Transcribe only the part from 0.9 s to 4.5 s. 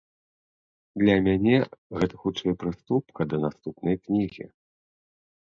Для мяне гэта хутчэй прыступка да наступнай кнігі.